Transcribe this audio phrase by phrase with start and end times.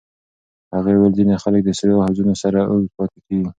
[0.75, 3.49] هغې وویل ځینې خلک د سړو حوضونو سره اوږد پاتې کېږي.